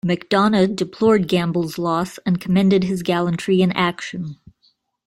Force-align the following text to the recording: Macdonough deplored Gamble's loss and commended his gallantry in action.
Macdonough 0.03 0.75
deplored 0.75 1.27
Gamble's 1.27 1.77
loss 1.77 2.17
and 2.25 2.41
commended 2.41 2.83
his 2.85 3.03
gallantry 3.03 3.61
in 3.61 3.71
action. 3.73 4.37